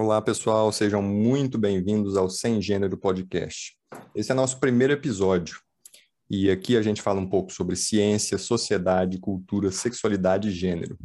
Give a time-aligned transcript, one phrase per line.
[0.00, 3.76] Olá, pessoal, sejam muito bem-vindos ao Sem Gênero Podcast.
[4.14, 5.60] Esse é nosso primeiro episódio
[6.30, 10.96] e aqui a gente fala um pouco sobre ciência, sociedade, cultura, sexualidade e gênero.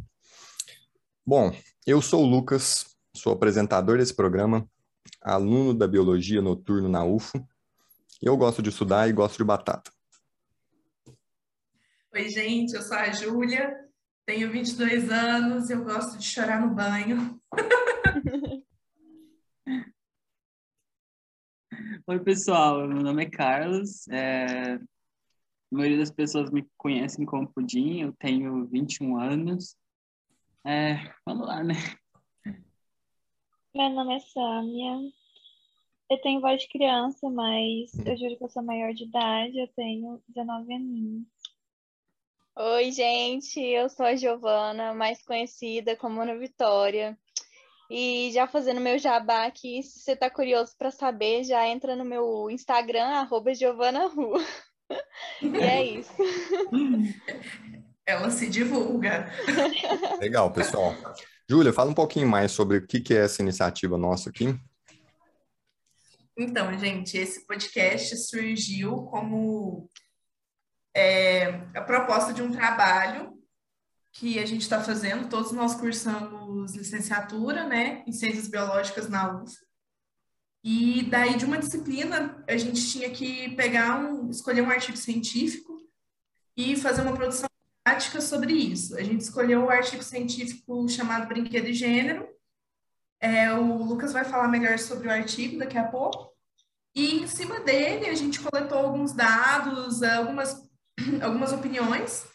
[1.26, 1.52] Bom,
[1.84, 2.86] eu sou o Lucas,
[3.16, 4.64] sou apresentador desse programa,
[5.20, 7.44] aluno da biologia noturno na UFO.
[8.22, 9.90] Eu gosto de estudar e gosto de batata.
[12.14, 13.74] Oi, gente, eu sou a Júlia,
[14.24, 17.40] tenho 22 anos, eu gosto de chorar no banho.
[22.06, 22.86] Oi, pessoal.
[22.86, 24.06] Meu nome é Carlos.
[24.08, 24.74] É...
[24.74, 24.80] A
[25.70, 28.02] maioria das pessoas me conhecem como Pudim.
[28.02, 29.76] Eu tenho 21 anos.
[30.64, 30.96] É...
[31.26, 31.74] Vamos lá, né?
[33.74, 35.10] Meu nome é Sâmia.
[36.10, 39.58] Eu tenho voz de criança, mas eu juro que eu sou maior de idade.
[39.58, 41.26] Eu tenho 19 aninhos.
[42.56, 43.58] Oi, gente.
[43.60, 47.18] Eu sou a Giovana, mais conhecida como Ana Vitória.
[47.90, 52.04] E já fazendo meu jabá aqui, se você está curioso para saber, já entra no
[52.04, 54.34] meu Instagram, arroba GiovanaRu.
[55.42, 56.12] e é isso.
[58.06, 59.30] Ela se divulga.
[60.20, 60.94] Legal, pessoal.
[61.48, 64.58] Júlia, fala um pouquinho mais sobre o que é essa iniciativa nossa aqui.
[66.36, 69.88] Então, gente, esse podcast surgiu como
[70.94, 73.32] é, a proposta de um trabalho
[74.14, 79.56] que a gente está fazendo, todos nós cursamos licenciatura, né, em Ciências Biológicas na UF.
[80.62, 85.76] E daí de uma disciplina a gente tinha que pegar um, escolher um artigo científico
[86.56, 87.48] e fazer uma produção
[87.82, 88.96] prática sobre isso.
[88.96, 92.26] A gente escolheu o artigo científico chamado Brinquedo e Gênero.
[93.20, 96.32] É, o Lucas vai falar melhor sobre o artigo daqui a pouco.
[96.94, 100.62] E em cima dele a gente coletou alguns dados, algumas,
[101.20, 102.32] algumas opiniões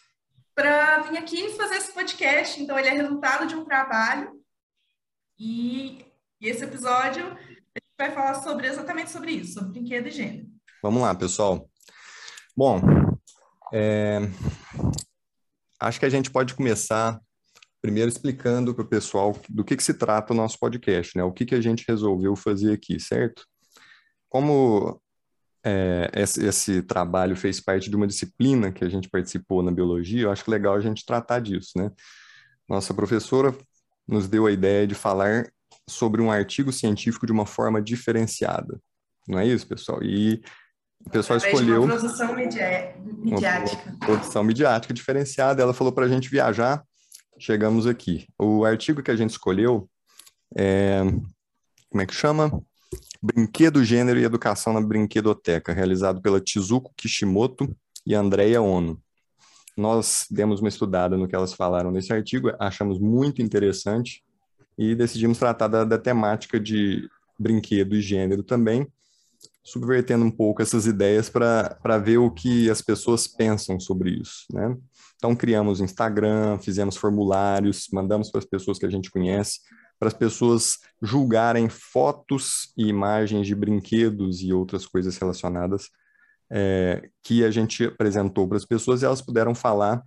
[0.59, 2.61] para vir aqui fazer esse podcast.
[2.61, 4.43] Então, ele é resultado de um trabalho.
[5.39, 6.05] E,
[6.41, 10.47] e esse episódio a gente vai falar sobre exatamente sobre isso, sobre brinquedo e gênero.
[10.83, 11.69] Vamos lá, pessoal.
[12.58, 12.81] Bom,
[13.71, 14.19] é...
[15.80, 17.17] acho que a gente pode começar
[17.81, 21.23] primeiro explicando para o pessoal do que, que se trata o nosso podcast, né?
[21.23, 23.45] O que, que a gente resolveu fazer aqui, certo?
[24.27, 25.02] Como
[25.64, 30.23] é, esse, esse, trabalho fez parte de uma disciplina que a gente participou na biologia,
[30.23, 31.92] eu acho legal a gente tratar disso, né?
[32.67, 33.55] Nossa professora
[34.08, 35.52] nos deu a ideia de falar
[35.87, 38.80] sobre um artigo científico de uma forma diferenciada.
[39.27, 40.03] Não é isso, pessoal?
[40.03, 40.42] E
[41.05, 41.83] o pessoal escolheu...
[41.83, 43.89] Uma produção midiática.
[43.89, 45.61] Uma produção midiática diferenciada.
[45.61, 46.83] Ela falou para a gente viajar,
[47.37, 48.27] chegamos aqui.
[48.37, 49.89] O artigo que a gente escolheu
[50.55, 51.02] é...
[51.89, 52.61] Como é que chama?
[53.21, 57.75] Brinquedo, Gênero e Educação na Brinquedoteca, realizado pela Tizuko Kishimoto
[58.05, 59.02] e Andrea Ono.
[59.75, 64.23] Nós demos uma estudada no que elas falaram nesse artigo, achamos muito interessante
[64.77, 68.87] e decidimos tratar da, da temática de brinquedo e gênero também,
[69.63, 74.75] subvertendo um pouco essas ideias para ver o que as pessoas pensam sobre isso, né?
[75.17, 79.59] Então criamos Instagram, fizemos formulários, mandamos para as pessoas que a gente conhece,
[79.99, 85.89] para as pessoas julgarem fotos e imagens de brinquedos e outras coisas relacionadas
[86.49, 90.04] é, que a gente apresentou para as pessoas e elas puderam falar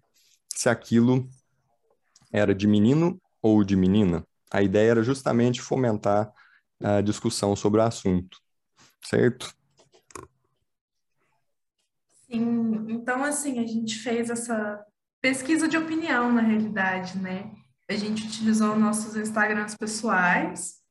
[0.55, 1.29] se aquilo
[2.33, 4.27] era de menino ou de menina.
[4.51, 6.33] A ideia era justamente fomentar
[6.83, 8.39] a discussão sobre o assunto,
[9.05, 9.55] certo?
[12.27, 14.85] Sim, então assim, a gente fez essa
[15.21, 17.53] pesquisa de opinião na realidade, né?
[17.89, 20.83] A gente utilizou nossos Instagrams pessoais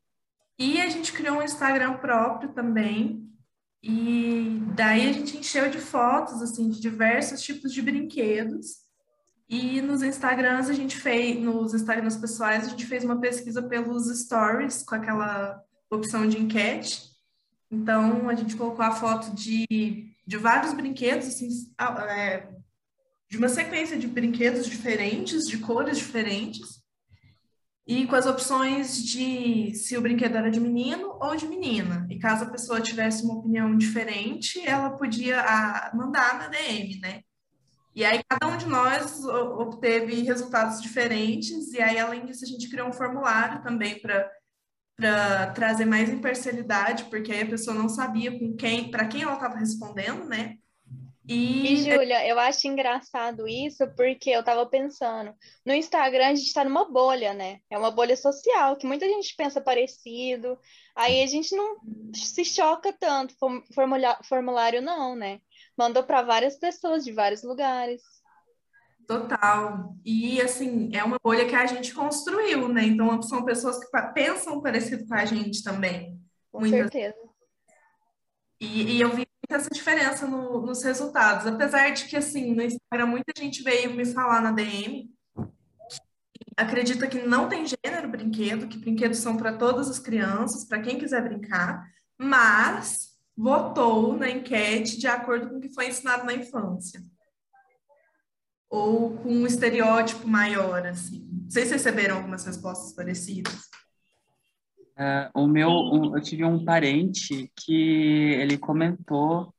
[0.60, 3.28] e a gente criou um Instagram próprio também.
[3.84, 8.82] E daí a gente encheu de fotos assim de diversos tipos de brinquedos.
[9.50, 14.08] E nos Instagrams a gente fez, nos Instagrams pessoais, a gente fez uma pesquisa pelos
[14.22, 17.10] stories com aquela opção de enquete.
[17.70, 21.50] Então a gente colocou a foto de, de vários brinquedos, assim,
[22.08, 22.48] é,
[23.30, 26.81] de uma sequência de brinquedos diferentes, de cores diferentes
[27.88, 32.08] e com as opções de se o brinquedo era de menino ou de menina.
[32.10, 37.22] E caso a pessoa tivesse uma opinião diferente, ela podia a, mandar na DM, né?
[37.94, 42.70] E aí cada um de nós obteve resultados diferentes, e aí além disso a gente
[42.70, 44.30] criou um formulário também para
[44.96, 49.34] para trazer mais imparcialidade, porque aí a pessoa não sabia com quem, para quem ela
[49.34, 50.58] estava respondendo, né?
[51.32, 55.34] E, e Júlia, eu acho engraçado isso porque eu tava pensando,
[55.66, 57.60] no Instagram a gente tá numa bolha, né?
[57.70, 60.60] É uma bolha social, que muita gente pensa parecido,
[60.94, 61.78] aí a gente não
[62.14, 63.34] se choca tanto,
[64.28, 65.40] formulário não, né?
[65.78, 68.02] Mandou para várias pessoas de vários lugares.
[69.08, 69.96] Total.
[70.06, 72.84] E, assim, é uma bolha que a gente construiu, né?
[72.84, 76.20] Então, são pessoas que pensam parecido com a gente também.
[76.52, 76.92] Com muitas...
[76.92, 77.18] certeza.
[78.60, 79.26] E, e, eu vi
[79.56, 81.48] essa diferença no, nos resultados.
[81.48, 85.10] Apesar de que, assim, no Instagram, muita gente veio me falar na DM,
[86.58, 90.98] acredita que não tem gênero brinquedo, que brinquedos são para todas as crianças, para quem
[90.98, 91.86] quiser brincar,
[92.18, 97.02] mas votou na enquete de acordo com o que foi ensinado na infância
[98.72, 101.28] ou com um estereótipo maior, assim?
[101.50, 103.70] Vocês receberam algumas respostas parecidas?
[104.98, 109.54] Uh, o meu, um, eu tive um parente que ele comentou,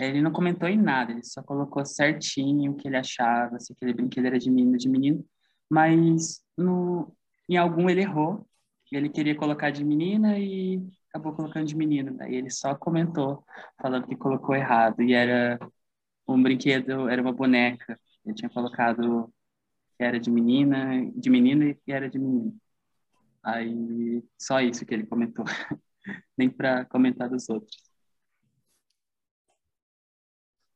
[0.00, 3.92] ele não comentou em nada, ele só colocou certinho o que ele achava, se aquele
[3.92, 5.24] brinquedo era de menino, de menino,
[5.70, 7.14] mas no,
[7.48, 8.46] em algum ele errou,
[8.90, 13.44] ele queria colocar de menina e acabou colocando de menino, daí ele só comentou,
[13.80, 15.58] falando que colocou errado, e era
[16.26, 19.32] um brinquedo, era uma boneca, ele tinha colocado
[19.96, 22.56] que era de menina, de menino e que era de menino.
[23.48, 25.44] Aí só isso que ele comentou,
[26.36, 27.76] nem para comentar dos outros.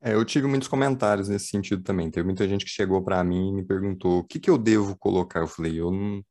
[0.00, 2.10] É, eu tive muitos comentários nesse sentido também.
[2.10, 4.96] Teve muita gente que chegou para mim e me perguntou o que, que eu devo
[4.96, 5.40] colocar.
[5.40, 6.24] Eu falei, eu não.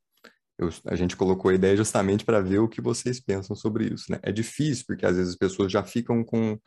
[0.58, 4.12] Eu, a gente colocou a ideia justamente para ver o que vocês pensam sobre isso,
[4.12, 4.20] né?
[4.24, 6.60] É difícil, porque às vezes as pessoas já ficam com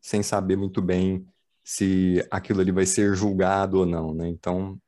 [0.00, 1.26] sem saber muito bem
[1.64, 4.28] se aquilo ali vai ser julgado ou não, né?
[4.28, 4.80] Então,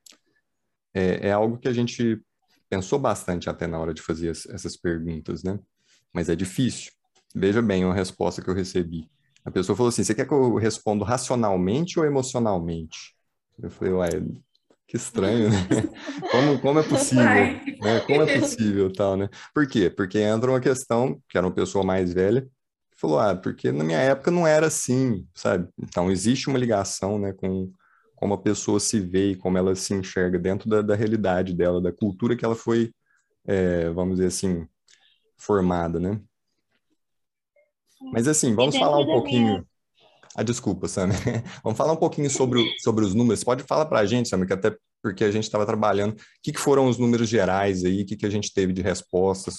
[0.94, 2.20] é, é algo que a gente
[2.70, 5.58] pensou bastante até na hora de fazer as, essas perguntas, né?
[6.12, 6.92] Mas é difícil.
[7.34, 9.10] Veja bem a resposta que eu recebi.
[9.44, 13.14] A pessoa falou assim: você quer que eu responda racionalmente ou emocionalmente?
[13.60, 14.10] Eu falei, uai,
[14.86, 15.56] que estranho, né?
[16.30, 17.24] Como, como é possível?
[17.24, 18.00] Né?
[18.06, 19.28] Como é possível tal, né?
[19.54, 19.90] Por quê?
[19.90, 22.48] Porque entra uma questão, que era uma pessoa mais velha,
[22.96, 25.68] falou, ah, porque na minha época não era assim, sabe?
[25.78, 27.72] Então, existe uma ligação, né, com
[28.20, 31.80] como a pessoa se vê e como ela se enxerga dentro da, da realidade dela,
[31.80, 32.92] da cultura que ela foi,
[33.46, 34.68] é, vamos dizer assim,
[35.38, 36.20] formada, né?
[38.12, 39.66] Mas assim, vamos falar um pouquinho...
[40.36, 41.14] Ah, desculpa, Sammy.
[41.64, 43.42] vamos falar um pouquinho sobre, sobre os números.
[43.42, 46.12] Pode falar para a gente, Sammy, que até porque a gente estava trabalhando.
[46.12, 48.02] O que, que, foram os números gerais aí?
[48.02, 49.56] O que, que a gente teve de respostas?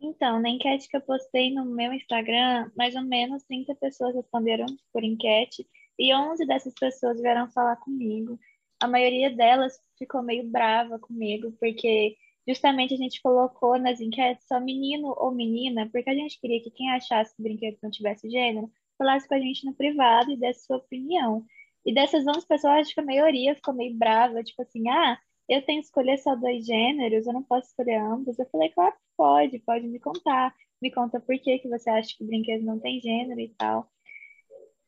[0.00, 4.66] Então, na enquete que eu postei no meu Instagram, mais ou menos 30 pessoas responderam
[4.92, 5.66] por enquete
[6.00, 8.40] e 11 dessas pessoas vieram falar comigo.
[8.80, 12.16] A maioria delas ficou meio brava comigo, porque
[12.48, 16.70] justamente a gente colocou nas enquetes só menino ou menina, porque a gente queria que
[16.70, 20.36] quem achasse que o brinquedo não tivesse gênero falasse com a gente no privado e
[20.38, 21.44] desse sua opinião.
[21.84, 25.18] E dessas 11 pessoas, acho que a maioria ficou meio brava, tipo assim, ah,
[25.48, 28.38] eu tenho que escolher só dois gêneros, eu não posso escolher ambos.
[28.38, 30.54] Eu falei, claro que pode, pode me contar.
[30.80, 33.90] Me conta por que, que você acha que brinquedo não tem gênero e tal.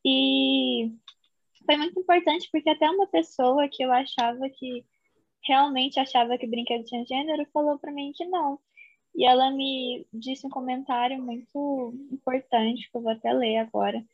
[0.04, 0.92] E
[1.64, 4.84] foi muito importante porque até uma pessoa que eu achava que
[5.46, 8.58] realmente achava que brinquedo tinha gênero falou para mim que não.
[9.14, 14.04] E ela me disse um comentário muito importante que eu vou até ler agora.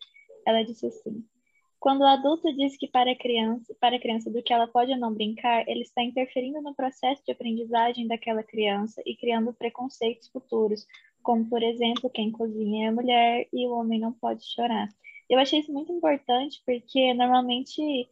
[0.46, 1.24] Ela disse assim:
[1.80, 4.90] quando o adulto diz que para a criança, para a criança do que ela pode
[4.90, 10.28] ou não brincar, ele está interferindo no processo de aprendizagem daquela criança e criando preconceitos
[10.28, 10.84] futuros,
[11.22, 14.88] como por exemplo, quem cozinha é a mulher e o homem não pode chorar.
[15.28, 18.08] Eu achei isso muito importante porque normalmente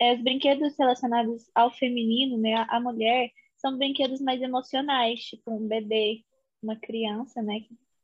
[0.00, 5.66] é, os brinquedos relacionados ao feminino, né, à mulher, são brinquedos mais emocionais, tipo um
[5.66, 6.22] bebê,
[6.62, 7.60] uma criança, né,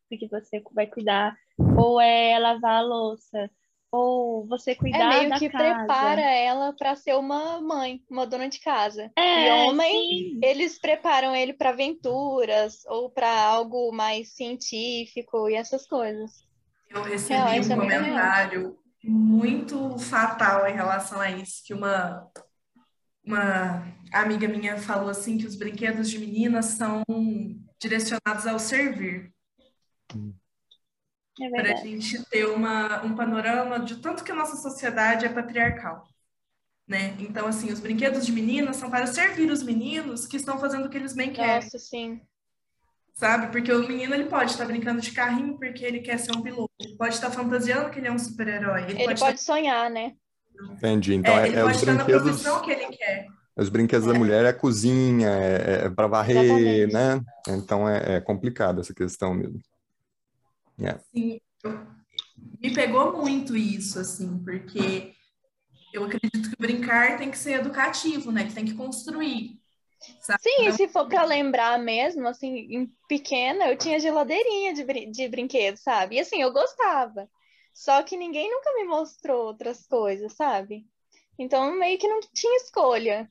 [0.08, 1.37] que, que você vai cuidar,
[1.76, 3.50] ou é lavar a louça
[3.92, 5.64] ou você é cuidar é meio da que casa.
[5.64, 9.12] prepara ela para ser uma mãe, uma dona de casa.
[9.14, 10.40] É, e homem, sim.
[10.42, 16.50] eles preparam ele para aventuras ou para algo mais científico e essas coisas.
[16.94, 22.30] Eu recebi é, um comentário muito fatal em relação a isso, que uma
[23.25, 27.02] uma amiga minha falou assim que os brinquedos de meninas são
[27.80, 29.32] direcionados ao servir.
[30.14, 30.34] Hum.
[31.40, 35.30] É para a gente ter uma, um panorama de tanto que a nossa sociedade é
[35.30, 36.06] patriarcal.
[36.87, 37.16] Né?
[37.18, 40.90] Então, assim, os brinquedos de meninas são para servir os meninos que estão fazendo o
[40.90, 41.54] que eles bem querem.
[41.54, 42.20] Nossa, sim.
[43.14, 43.52] Sabe?
[43.52, 46.73] Porque o menino ele pode estar brincando de carrinho porque ele quer ser um piloto.
[46.81, 48.83] Ele pode estar fantasiando que ele é um super-herói.
[48.83, 49.54] Ele, ele, pode, pode estar...
[49.54, 50.12] sonhar, né?
[50.71, 51.14] Entendi.
[51.14, 52.23] Então, é, é, ele é pode os estar brinquedos...
[52.23, 53.26] na profissão que ele quer.
[53.57, 54.12] Os brinquedos é.
[54.12, 56.92] da mulher é a cozinha, é, é para varrer, Exatamente.
[56.92, 57.21] né?
[57.49, 59.61] Então é, é complicado essa questão mesmo.
[60.78, 61.00] Yeah.
[61.14, 61.38] Sim,
[62.61, 65.12] me pegou muito isso, assim, porque
[65.92, 68.45] eu acredito que brincar tem que ser educativo, né?
[68.45, 69.61] Que tem que construir.
[70.21, 70.40] Sabe?
[70.42, 75.11] Sim, e se for para lembrar mesmo, assim, em pequena, eu tinha geladeirinha de, brin
[75.11, 76.16] de brinquedo, sabe?
[76.16, 77.28] E assim, eu gostava.
[77.73, 80.87] Só que ninguém nunca me mostrou outras coisas, sabe?
[81.38, 83.30] Então meio que não tinha escolha.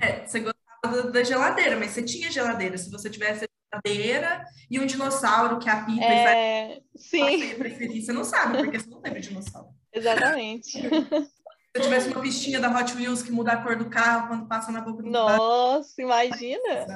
[0.00, 2.78] É, você gostava da, geladeira, mas você tinha geladeira.
[2.78, 3.48] Se você tivesse a
[3.80, 8.58] geladeira e um dinossauro que apita e faz É, o que sim, você não sabe,
[8.58, 9.68] porque você não teve dinossauro.
[9.92, 10.78] exatamente.
[11.76, 14.46] Se eu tivesse uma pistinha da Hot Wheels que muda a cor do carro quando
[14.48, 15.36] passa na boca do carro.
[15.36, 16.86] Nossa, imagina.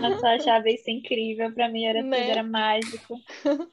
[0.00, 1.52] Nossa, eu achava isso incrível.
[1.52, 2.16] Pra mim era Né?
[2.20, 3.20] tudo, era mágico.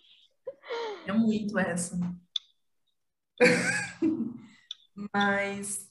[1.05, 1.97] É muito essa.
[5.13, 5.89] Mas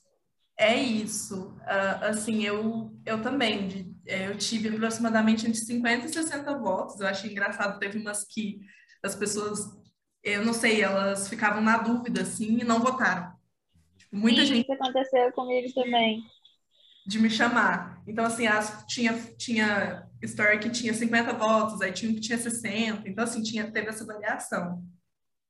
[0.56, 1.54] é isso.
[1.62, 3.66] Ah, assim, eu, eu também.
[3.66, 7.00] de- eh, eu tive aproximadamente entre 50 e 60 votos.
[7.00, 7.78] Eu achei engraçado.
[7.78, 8.60] Teve umas que
[9.02, 9.60] as pessoas,
[10.22, 13.32] eu não sei, elas ficavam na dúvida, assim, e não votaram.
[14.12, 16.22] Muita Sim, gente Isso aconteceu comigo também.
[17.06, 18.02] de me chamar.
[18.06, 22.38] Então, assim, as, tinha, tinha story que tinha 50 votos, aí tinha um que tinha
[22.38, 23.08] 60.
[23.08, 24.84] Então, assim, tinha, teve essa variação.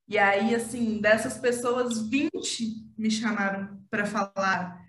[0.08, 4.80] E aí, assim, dessas pessoas, 20 me chamaram para falar.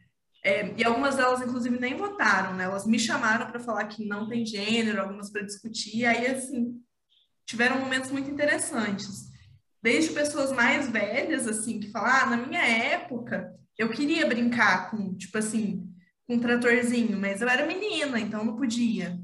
[0.43, 2.63] É, e algumas delas, inclusive, nem votaram, né?
[2.63, 5.97] Elas me chamaram para falar que não tem gênero, algumas para discutir.
[5.97, 6.81] E aí, assim,
[7.45, 9.29] tiveram momentos muito interessantes.
[9.81, 15.15] Desde pessoas mais velhas, assim, que falam, ah, na minha época, eu queria brincar com,
[15.15, 15.89] tipo assim,
[16.27, 19.19] com um tratorzinho, mas eu era menina, então não podia,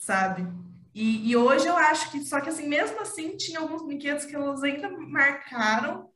[0.00, 0.46] sabe?
[0.94, 4.34] E, e hoje eu acho que, só que assim, mesmo assim, tinha alguns brinquedos que
[4.34, 6.10] elas ainda marcaram,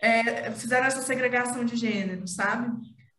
[0.00, 2.70] é, fizeram essa segregação de gênero, sabe?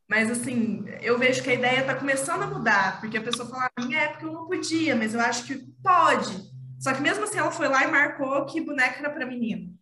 [0.07, 3.69] Mas assim, eu vejo que a ideia está começando a mudar, porque a pessoa fala,
[3.77, 6.53] na minha época eu não podia, mas eu acho que pode.
[6.79, 9.73] Só que mesmo assim ela foi lá e marcou que boneca era para menino.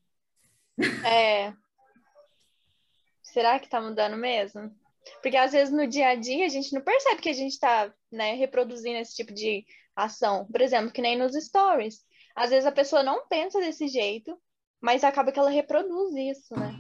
[1.04, 1.54] É.
[3.34, 4.72] Será que tá mudando mesmo?
[5.22, 7.92] Porque às vezes no dia a dia a gente não percebe que a gente tá,
[8.12, 10.46] né, reproduzindo esse tipo de ação.
[10.52, 12.02] Por exemplo, que nem nos stories.
[12.36, 14.38] Às vezes a pessoa não pensa desse jeito,
[14.80, 16.80] mas acaba que ela reproduz isso, né?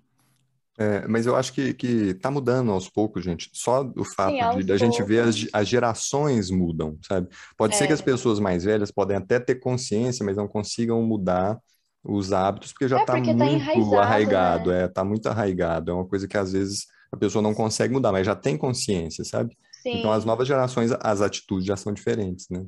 [0.77, 3.49] É, mas eu acho que, que tá mudando aos poucos, gente.
[3.53, 7.29] Só o fato Sim, de da gente ver as, as gerações mudam, sabe?
[7.57, 7.95] Pode ser que É.
[7.95, 11.59] as pessoas mais velhas podem até ter consciência, mas não consigam mudar
[12.03, 14.83] os hábitos, porque já É, tá tá muito enraizado, arraigado, né?
[14.83, 15.91] é, tá muito arraigado.
[15.91, 19.23] É uma coisa que às vezes a pessoa não consegue mudar, mas já tem consciência,
[19.23, 19.55] sabe?
[19.81, 19.97] Sim.
[19.97, 22.65] Então as novas gerações, as atitudes já são diferentes, né?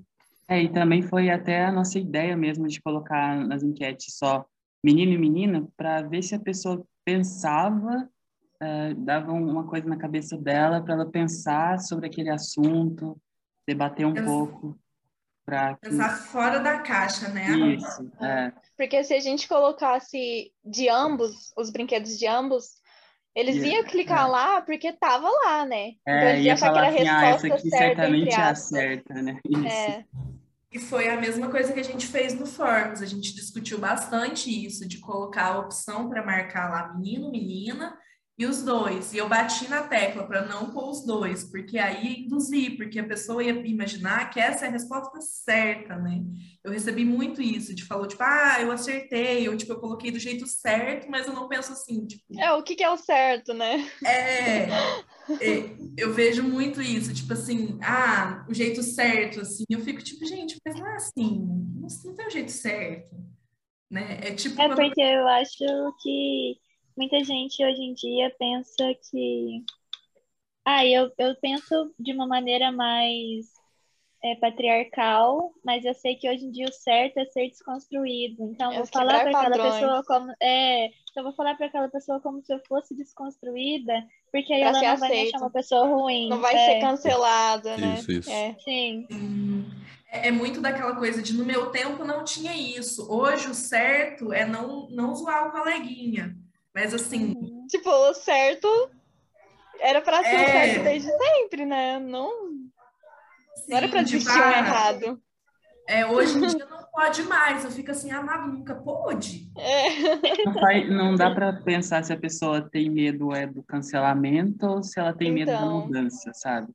[0.48, 4.46] É, e também foi até a nossa ideia mesmo de colocar nas enquetes só
[4.84, 8.08] menino e menina, para ver se a pessoa pensava,
[8.62, 13.18] eh, dava um- uma coisa na cabeça dela para ela pensar sobre aquele assunto,
[13.68, 14.78] debater um Pens- pouco,
[15.46, 17.46] para que Pensar fora da caixa, né?
[17.76, 22.82] isso, é, Porque se a gente colocasse de ambos, os brinquedos de ambos,
[23.36, 24.28] eles Ia- iam clicar é.
[24.32, 25.90] lá porque tava lá, né?
[26.02, 27.86] Então é, eles ia iam achar que falar era assim, ah, essa resposta aqui certa,
[28.02, 28.74] certamente aspas.
[28.74, 29.40] acerta, né?
[29.50, 29.68] Isso.
[29.68, 30.06] É,
[30.72, 33.02] E foi a mesma coisa que a gente fez no Forms.
[33.02, 37.98] A gente discutiu bastante isso, de colocar a opção para marcar lá menino, menina
[38.38, 39.14] e os dois.
[39.14, 43.08] E eu bati na tecla para não pôr os dois, porque aí induzir, porque a
[43.08, 46.22] pessoa ia imaginar que essa é a resposta certa, né?
[46.62, 50.20] Eu recebi muito isso, de falou, tipo, ah, eu acertei, ou tipo, eu coloquei do
[50.20, 53.54] jeito certo, mas eu não penso assim, tipo, é o que que é o certo,
[53.54, 53.90] né?
[54.04, 54.68] é,
[55.40, 60.26] é, eu vejo muito isso, tipo assim, ah, o jeito certo, assim, eu fico tipo,
[60.26, 63.16] gente, mas não é assim, não, não tem o jeito certo,
[63.90, 64.20] né?
[64.22, 66.65] É tipo É porque eu acho que
[66.98, 69.64] muita gente hoje em dia pensa que.
[70.64, 73.46] Ah, eu, eu penso de uma maneira mais
[74.24, 78.44] é, patriarcal, mas eu sei que hoje em dia o certo é ser desconstruído.
[78.52, 80.34] Então, É vou falar para aquela pessoa como.
[80.42, 83.94] É, então, vou falar para aquela pessoa como se eu fosse desconstruída,
[84.32, 85.30] porque aí Pra ela não vai me aceito.
[85.30, 86.30] achar uma pessoa ruim.
[86.30, 87.96] Não vai é, ser cancelada, né?
[88.00, 88.30] Isso, isso.
[88.32, 88.56] É.
[88.64, 89.08] Sim.
[89.12, 89.66] Hum,
[90.12, 93.08] É é muito daquela coisa de no meu tempo não tinha isso.
[93.12, 96.36] Hoje o certo é não, não zoar o coleguinha.
[96.76, 97.34] Mas assim,
[97.70, 98.68] Tipo, o certo
[99.80, 100.46] era pra ser o É.
[100.52, 101.98] certo desde sempre, né?
[102.00, 102.30] Não,
[103.70, 105.22] não era pra sim, existir um errado.
[105.88, 107.64] É, hoje em dia não pode mais.
[107.64, 109.50] Eu fico assim, amado, nunca pôde.
[109.58, 110.46] É.
[110.46, 114.84] Não, faz- não dá para pensar se a pessoa tem medo é do cancelamento ou
[114.84, 115.82] se ela tem medo da Então.
[115.88, 116.72] mudança, sabe?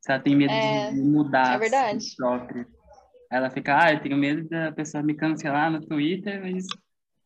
[0.00, 2.00] Se ela tem medo É, de mudar é verdade.
[2.02, 2.66] si própria.
[3.30, 6.66] Ela fica, ah, eu tenho medo da pessoa me cancelar no Twitter, mas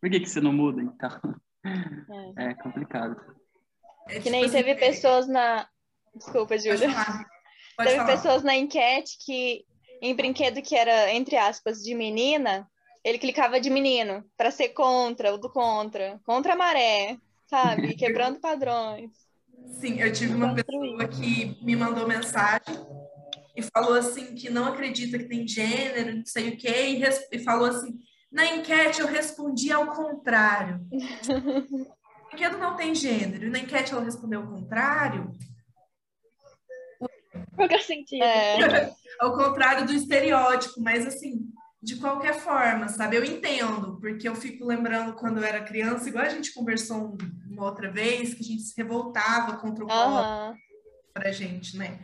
[0.01, 1.11] por que que você não muda, então?
[2.37, 3.17] É complicado.
[4.09, 5.69] É Que tipo nem assim, teve é- pessoas na.
[6.15, 6.89] Desculpa, Júlia.
[7.79, 8.07] Teve falar.
[8.07, 9.65] pessoas na enquete que,
[10.03, 12.69] em brinquedo que era, entre aspas, de menina,
[13.05, 17.17] ele clicava de menino, pra ser contra, o do contra, contra a maré,
[17.49, 17.95] sabe?
[17.97, 19.11] Quebrando padrões.
[19.81, 22.75] Sim, eu tive uma pessoa que me mandou mensagem
[23.57, 27.39] e falou assim que não acredita que tem gênero, não sei o quê, e, e
[27.45, 27.99] falou assim,
[28.31, 30.81] na enquete eu respondi ao contrário.
[32.31, 35.33] brinquedo não tem gênero, e na enquete ela respondeu o contrário,
[37.67, 38.23] que é o sentido?
[38.23, 41.51] É, ao contrário do estereótipo, mas assim,
[41.83, 43.17] de qualquer forma, sabe?
[43.17, 47.17] Eu entendo, porque eu fico lembrando quando eu era criança, igual a gente conversou
[47.49, 50.57] uma outra vez, que a gente se revoltava contra o rosa aham.
[51.13, 51.99] pra gente, né?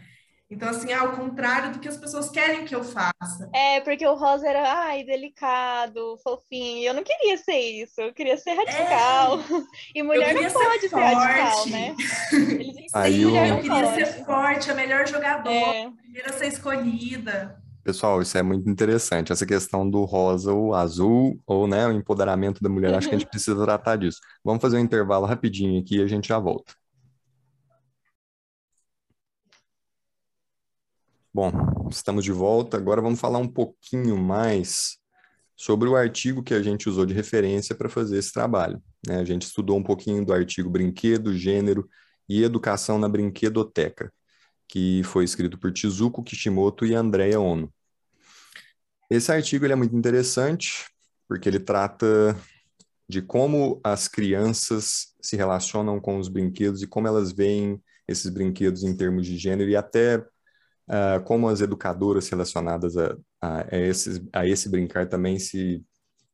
[0.51, 3.49] Então, assim, ao contrário do que as pessoas querem que eu faça.
[3.53, 6.79] É, porque o rosa era, ai, delicado, fofinho.
[6.79, 9.39] E eu não queria ser isso, eu queria ser radical.
[9.95, 11.71] E mulher não ser pode ser, radical, forte.
[11.71, 11.97] né?
[12.33, 16.33] Eles ensinam Aí Eu não queria ser forte, a melhor jogadora, É, a primeira a
[16.33, 17.63] ser escolhida.
[17.83, 22.63] Pessoal, isso é muito interessante, essa questão do rosa ou azul, ou né, o empoderamento
[22.63, 24.21] da mulher, acho que a gente precisa tratar disso.
[24.43, 26.75] Vamos fazer um intervalo rapidinho aqui e a gente já volta.
[31.35, 31.51] Bom,
[31.91, 32.77] estamos de volta.
[32.77, 34.99] Agora vamos falar um pouquinho mais
[35.57, 38.81] sobre o artigo que a gente usou de referência para fazer esse trabalho.
[39.05, 39.17] né?
[39.17, 41.89] A gente estudou um pouquinho do artigo Brinquedo, Gênero
[42.29, 44.13] e Educação na Brinquedoteca,
[44.69, 47.69] que foi escrito por Tizuko Kishimoto e Andrea Ono.
[49.11, 50.87] Esse artigo é muito interessante
[51.27, 52.41] porque ele trata
[53.09, 58.85] de como as crianças se relacionam com os brinquedos e como elas veem esses brinquedos
[58.85, 60.25] em termos de gênero e até
[60.89, 65.85] ah, como as educadoras relacionadas a, a, esses, a esse brincar também se,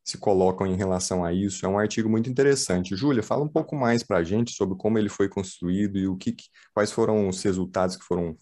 [0.05, 1.65] se colocam em relação a isso.
[1.65, 2.97] É um artigo muito interessante.
[2.97, 6.17] Júlia, fala um pouco mais para a gente sobre como ele foi construído e o
[6.17, 6.35] que,
[6.75, 8.37] quais foram os resultados que foram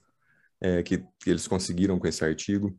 [0.60, 2.76] eh, que, que eles conseguiram com esse artigo.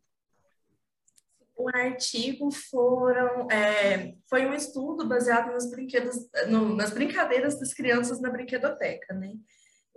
[1.55, 6.15] O artigo foram, é, foi um estudo baseado nos brinquedos,
[6.48, 9.33] no- nas brincadeiras das crianças na brinquedoteca, né?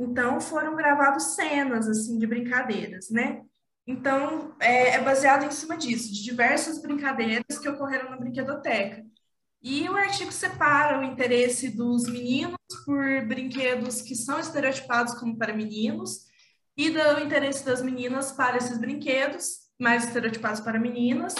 [0.02, 3.42] Então foram gravados cenas assim de brincadeiras, né?
[3.86, 9.04] Então é, é baseado em cima disso, de diversas brincadeiras que ocorreram na brinquedoteca.
[9.62, 15.54] E o artigo separa o interesse dos meninos por brinquedos que são estereotipados como para
[15.54, 16.26] meninos
[16.76, 21.34] e do interesse das meninas para esses brinquedos mais estereotipados para meninas.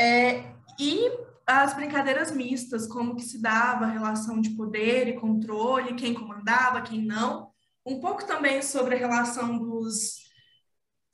[0.00, 1.10] É, e
[1.46, 6.82] as brincadeiras mistas, como que se dava a relação de poder e controle, quem comandava,
[6.82, 7.47] quem não.
[7.88, 10.18] Um pouco também sobre a relação dos,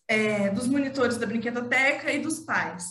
[0.08, 2.84] é, dos monitores da brinquedoteca e dos pais.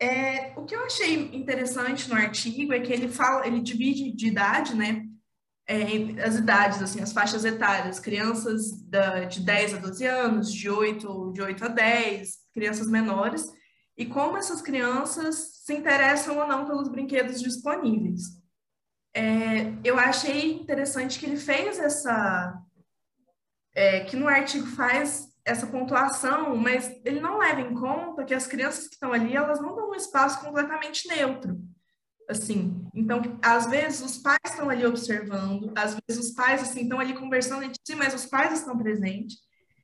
[0.00, 4.28] É, o que eu achei interessante no artigo é que ele fala, ele divide de
[4.28, 5.04] idade, né?
[5.66, 10.68] É, as idades, assim, as faixas etárias, crianças da, de 10 a 12 anos, de
[10.68, 13.50] 8, de 8 a 10, crianças menores,
[13.96, 18.22] e como essas crianças se interessam ou não pelos brinquedos disponíveis.
[19.14, 22.60] É, eu achei interessante que ele fez essa.
[23.74, 28.46] É, que no artigo faz essa pontuação, mas ele não leva em conta que as
[28.46, 31.60] crianças que estão ali, elas não dão um espaço completamente neutro.
[32.28, 36.98] Assim, então, às vezes os pais estão ali observando, às vezes os pais, assim, estão
[36.98, 39.36] ali conversando entre si, mas os pais estão presentes,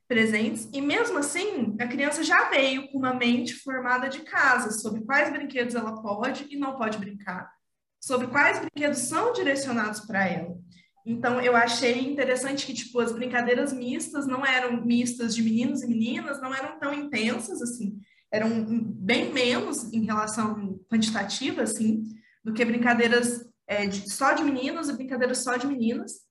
[0.07, 5.01] presentes, e mesmo assim, a criança já veio com uma mente formada de casa, sobre
[5.01, 7.51] quais brinquedos ela pode e não pode brincar,
[7.99, 10.57] sobre quais brinquedos são direcionados para ela.
[11.05, 15.87] Então, eu achei interessante que, tipo, as brincadeiras mistas não eram mistas de meninos e
[15.87, 17.99] meninas, não eram tão intensas, assim,
[18.31, 22.03] eram bem menos em relação quantitativa, assim,
[22.43, 26.21] do que brincadeiras é, de, só de meninos e brincadeiras só de meninas.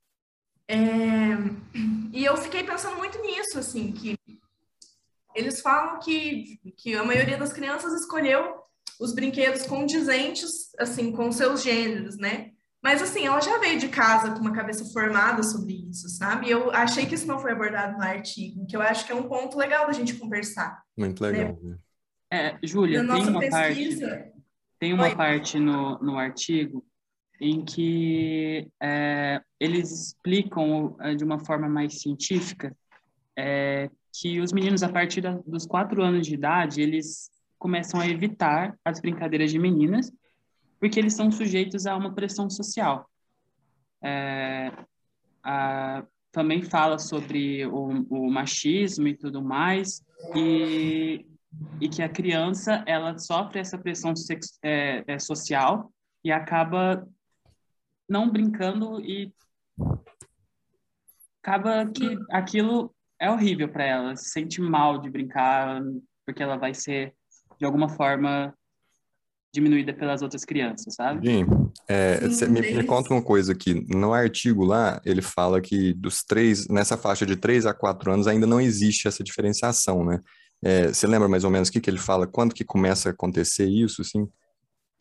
[0.69, 0.77] É,
[2.13, 4.17] e eu fiquei pensando muito nisso, assim, que
[5.35, 8.61] eles falam que, que a maioria das crianças escolheu
[9.01, 12.53] os brinquedos condizentes, assim, com seus gêneros, né?
[12.83, 16.49] Mas, assim, ela já veio de casa com uma cabeça formada sobre isso, sabe?
[16.49, 19.25] Eu achei que isso não foi abordado no artigo, que eu acho que é um
[19.29, 20.83] ponto legal da gente conversar.
[20.97, 21.59] Muito legal.
[21.63, 21.77] né?
[22.33, 23.99] É, Júlia, tem uma parte,
[24.79, 25.15] tem uma Oi.
[25.17, 26.85] parte no, no artigo
[27.41, 32.75] em que é, eles explicam é, de uma forma mais científica
[33.37, 38.07] é, que os meninos, a partir da- dos quatro anos de idade, eles começam a
[38.07, 40.11] evitar as brincadeiras de meninas,
[40.81, 43.09] porque eles são sujeitos a uma pressão social.
[44.03, 44.73] É,
[45.45, 50.01] a- também fala sobre o, o machismo e tudo mais,
[50.35, 51.27] e,
[51.81, 55.93] e que a criança ela sofre essa pressão sex- é, é, social
[56.25, 57.07] e acaba
[58.09, 59.33] não brincando e
[61.43, 65.83] acaba que aquilo é horrível para ela, se sente mal de brincar
[66.25, 67.15] porque ela vai ser
[67.59, 68.55] de alguma forma
[69.53, 71.27] diminuída pelas outras crianças, sabe?
[71.27, 71.47] Jim,
[71.89, 73.85] é, Sim, me, me conta uma coisa aqui.
[73.89, 78.27] No artigo lá, ele fala que dos três, nessa faixa de 3 a 4 anos,
[78.27, 80.21] ainda não existe essa diferenciação, né?
[80.63, 82.27] É, você lembra mais ou menos o que, que ele fala?
[82.27, 84.29] Quando que começa a acontecer isso, assim?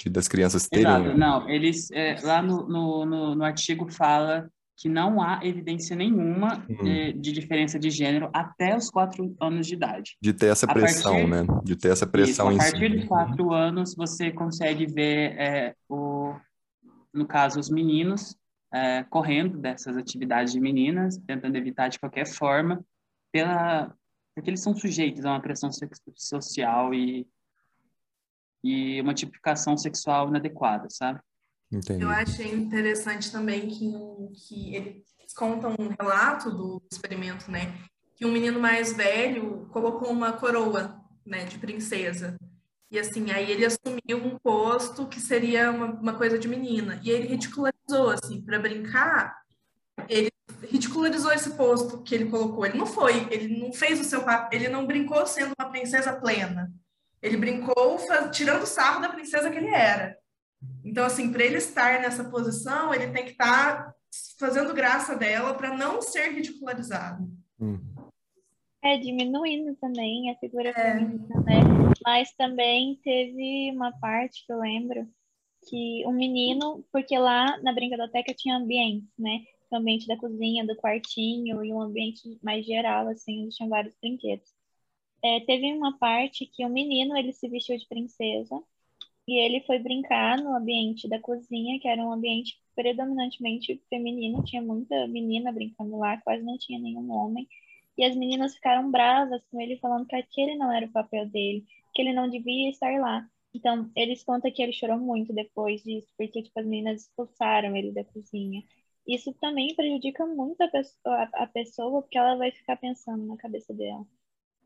[0.02, 0.86] De, das crianças terem...
[0.86, 4.50] Exato, não, eles é, lá no, no, no, no artigo fala
[4.82, 9.74] que não há evidência nenhuma de, de diferença de gênero até os quatro anos de
[9.74, 10.18] idade.
[10.22, 11.44] De ter essa A pressão, partir- né?
[11.66, 12.96] De ter essa Isso, pressão a em partir cima.
[12.96, 16.34] dos quatro anos, você consegue ver, é, o,
[17.14, 18.38] no caso, os meninos
[18.74, 22.82] é, correndo dessas atividades de meninas, tentando evitar de qualquer forma,
[23.34, 23.94] pela,
[24.34, 25.70] porque eles são sujeitos a uma pressão
[26.16, 27.28] social e,
[28.64, 31.20] e uma tipificação sexual inadequada, sabe?
[31.72, 32.04] Entendi.
[32.04, 33.92] Eu achei interessante também que,
[34.48, 37.78] que eles contam um relato do experimento, né?
[38.16, 42.36] Que um menino mais velho colocou uma coroa, né, de princesa.
[42.92, 47.00] E assim, aí ele assumiu um posto que seria uma, uma coisa de menina.
[47.04, 49.38] E ele ridicularizou, assim, para brincar,
[50.10, 50.32] ele
[50.64, 52.66] ridicularizou esse posto que ele colocou.
[52.66, 56.14] Ele não foi, ele não fez o seu papel, ele não brincou sendo uma princesa
[56.14, 56.72] plena.
[57.22, 60.18] Ele brincou fa- tirando sarro da princesa que ele era.
[60.84, 63.94] Então, assim, para ele estar nessa posição, ele tem que estar
[64.38, 67.30] fazendo graça dela para não ser ridicularizado.
[67.60, 67.80] Hum.
[68.82, 70.74] É, diminuindo também a figura É.
[70.74, 71.60] feminina, né?
[72.04, 75.08] Mas também teve uma parte que eu lembro
[75.70, 79.44] que um menino, porque lá na brincadoteca tinha ambientes, né?
[79.70, 83.94] O ambiente da cozinha, do quartinho e um ambiente mais geral, assim, onde tinha vários
[84.02, 84.50] brinquedos.
[85.24, 88.64] É, teve uma parte que o menino, ele se vestiu de princesa
[89.30, 94.62] e ele foi brincar no ambiente da cozinha, que era um ambiente predominantemente feminino, tinha
[94.62, 97.48] muita menina brincando lá, quase não tinha nenhum homem.
[97.98, 101.66] E as meninas ficaram bravas com ele, falando que aquele não era o papel dele,
[101.94, 103.28] que ele não devia estar lá.
[103.54, 107.92] Então, eles contam que ele chorou muito depois disso, porque tipo, as meninas expulsaram ele
[107.92, 108.64] da cozinha.
[109.08, 113.74] Isso também prejudica muito a pessoa, a- pessoa, porque ela vai ficar pensando na cabeça
[113.74, 114.06] dela,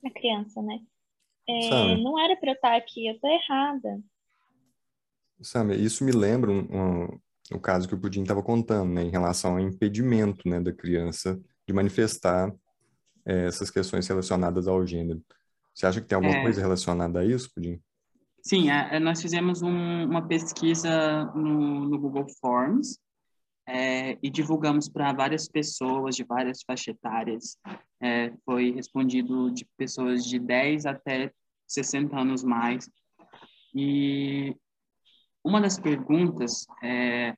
[0.05, 0.81] a criança, né?
[1.47, 4.01] É, não era pra eu estar aqui, eu tô errada.
[5.43, 6.59] Sabe, isso me lembra um,
[7.03, 7.19] um-
[7.53, 11.39] o caso que o Pudim estava contando, né, em relação ao impedimento, né, da criança
[11.67, 12.51] de manifestar
[13.25, 15.21] eh, essas questões relacionadas ao gênero.
[15.73, 16.41] Você acha que tem alguma É.
[16.41, 17.79] coisa relacionada a isso, Pudim?
[18.41, 22.97] Sim, é, é, nós fizemos um- uma pesquisa no, no Google Forms
[23.67, 27.57] é, e divulgamos para várias pessoas de várias faixas etárias.
[28.01, 31.31] É, foi respondido de pessoas de 10 até
[31.65, 32.89] 60 anos mais.
[33.73, 34.53] E
[35.43, 37.35] uma das perguntas é,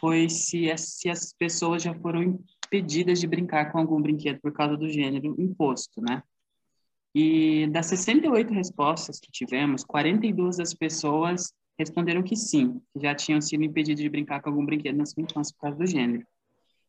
[0.00, 4.76] foi se se as pessoas já foram impedidas de brincar com algum brinquedo por causa
[4.76, 6.22] do gênero imposto, né?
[7.14, 13.40] E das 68 respostas que tivemos, 42 das pessoas responderam que sim, que já tinham
[13.40, 16.26] sido impedidas de brincar com algum brinquedo na sua infância por causa do gênero.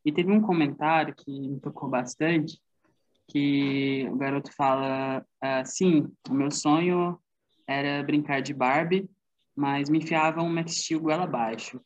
[0.05, 2.59] E teve um comentário que me tocou bastante,
[3.27, 7.17] que o garoto fala, ah, sim, o meu sonho
[7.67, 9.09] era brincar de Barbie,
[9.55, 11.81] mas me enfiavam um Steel goela abaixo,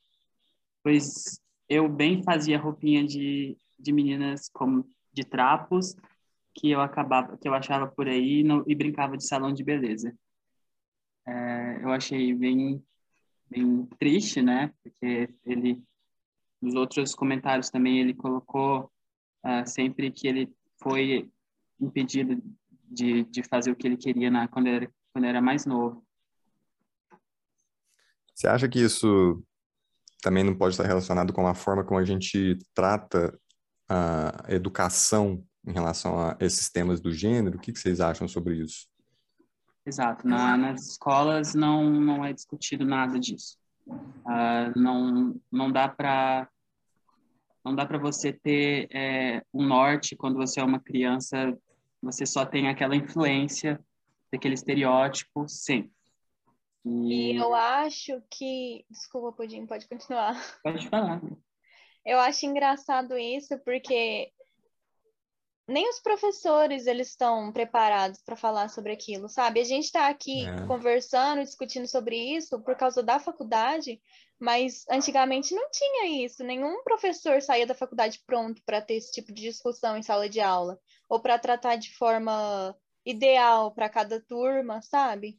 [0.84, 5.96] pois eu bem fazia roupinha de, de meninas como de trapos,
[6.54, 10.16] que eu acabava, que eu achava por aí no- e brincava de salão de beleza.
[11.28, 12.84] É, eu achei bem,
[13.50, 14.74] bem triste, né?
[14.82, 15.84] Porque ele,
[16.62, 18.92] nos outros comentários também ele colocou
[19.44, 20.52] ah, sempre que ele
[20.82, 21.30] foi
[21.80, 22.42] impedido
[22.84, 26.07] de, de fazer o que ele queria na, quando, era, quando era mais novo.
[28.38, 29.44] Você acha que isso
[30.22, 33.36] também não pode estar relacionado com a forma como a gente trata
[33.90, 37.58] a educação em relação a esses temas do gênero?
[37.58, 38.88] O que vocês acham sobre isso?
[39.84, 40.28] Exato.
[40.28, 43.58] Na, nas escolas não não é discutido nada disso.
[44.24, 46.48] Ah, não não dá para
[47.66, 51.58] não dá para você ter é, um norte quando você é uma criança.
[52.04, 53.84] Você só tem aquela influência
[54.32, 55.97] daquele estereótipo sempre.
[56.88, 58.86] E eu acho que.
[58.90, 60.36] Desculpa, Pudim, pode continuar.
[60.64, 61.22] pode falar.
[62.06, 64.32] Eu acho engraçado isso porque
[65.68, 69.60] nem os professores eles estão preparados para falar sobre aquilo, sabe?
[69.60, 70.66] A gente está aqui É.
[70.66, 74.02] conversando, discutindo sobre isso por causa da faculdade,
[74.40, 76.44] mas antigamente não tinha isso.
[76.44, 80.40] Nenhum professor saía da faculdade pronto para ter esse tipo de discussão em sala de
[80.40, 82.74] aula ou para tratar de forma
[83.06, 85.38] ideal para cada turma, sabe?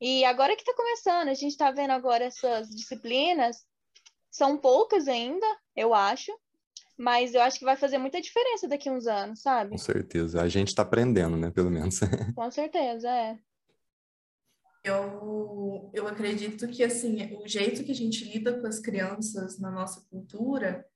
[0.00, 3.64] E agora que está começando, a gente está vendo agora essas disciplinas,
[4.30, 6.30] são poucas ainda, eu acho,
[6.96, 9.70] mas eu acho que vai fazer muita diferença daqui a uns anos, sabe?
[9.70, 10.42] Com certeza.
[10.42, 11.50] A gente está aprendendo, né?
[11.50, 12.00] Pelo menos.
[12.34, 13.38] Com certeza, é.
[14.84, 19.70] Eu, eu acredito que assim o jeito que a gente lida com as crianças na
[19.70, 20.86] nossa cultura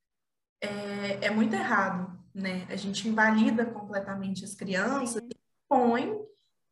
[0.61, 2.67] é, é muito errado, né?
[2.71, 5.37] A gente invalida completamente as crianças e
[5.69, 6.17] põe,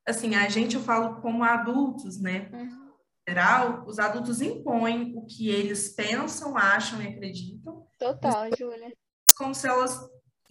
[0.09, 2.49] assim, a gente eu falo como adultos, né?
[2.53, 2.89] Uhum.
[3.29, 8.87] Geral, os adultos impõem o que eles pensam, acham e acreditam Total, Júlia.
[8.87, 10.01] as como se elas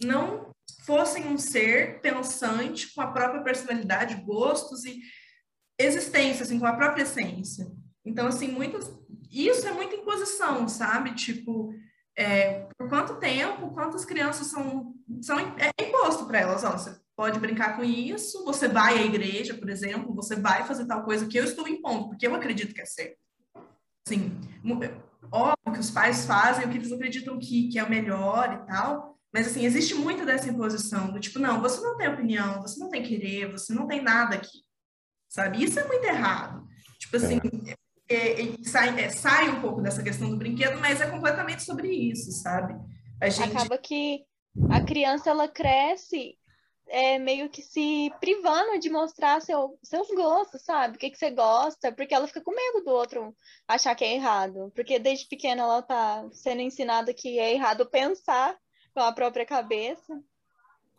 [0.02, 0.52] não
[0.84, 5.00] fossem um ser pensante com a própria personalidade, gostos e
[5.78, 7.66] existência, assim, com a própria essência.
[8.04, 8.90] Então, assim, muitas,
[9.30, 11.14] isso é muita imposição, sabe?
[11.14, 11.74] Tipo,
[12.16, 17.40] é, por quanto tempo, quantas crianças são, são é imposto para elas, ó, você pode
[17.40, 21.36] brincar com isso, você vai à igreja, por exemplo, você vai fazer tal coisa que
[21.36, 23.18] eu estou impondo, porque eu acredito que é certo.
[24.06, 24.38] Assim,
[25.32, 28.66] óbvio que os pais fazem o que eles acreditam que, que é o melhor e
[28.68, 32.78] tal, mas, assim, existe muito dessa imposição, do tipo, não, você não tem opinião, você
[32.78, 34.60] não tem querer, você não tem nada aqui,
[35.28, 35.64] sabe?
[35.64, 36.68] Isso é muito errado.
[37.00, 37.74] Tipo assim, é.
[38.10, 41.88] É, é, sai, é, sai um pouco dessa questão do brinquedo, mas é completamente sobre
[41.88, 42.74] isso, sabe?
[43.20, 43.56] A gente...
[43.56, 44.24] Acaba que
[44.70, 46.38] a criança, ela cresce
[46.88, 50.96] é, meio que se privando de mostrar seu, seus gostos, sabe?
[50.96, 53.34] O que, que você gosta, porque ela fica com medo do outro
[53.66, 54.72] achar que é errado.
[54.74, 58.56] Porque desde pequena ela tá sendo ensinada que é errado pensar
[58.94, 60.20] com a própria cabeça.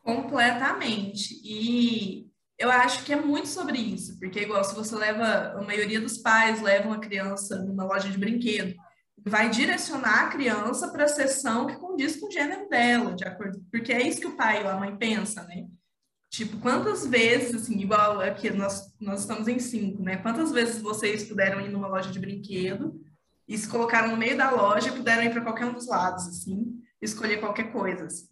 [0.04, 1.40] Completamente.
[1.44, 6.00] E eu acho que é muito sobre isso, porque igual se você leva, a maioria
[6.00, 8.76] dos pais levam a criança numa loja de brinquedo,
[9.26, 13.64] vai direcionar a criança para a sessão que condiz com o gênero dela, de acordo,
[13.72, 15.68] porque é isso que o pai ou a mãe pensa, né?
[16.30, 20.18] Tipo, quantas vezes, assim, igual aqui nós, nós estamos em cinco, né?
[20.18, 23.02] Quantas vezes vocês puderam ir numa loja de brinquedo
[23.48, 26.28] e se colocaram no meio da loja e puderam ir para qualquer um dos lados,
[26.28, 28.06] assim, escolher qualquer coisa.
[28.06, 28.30] Assim.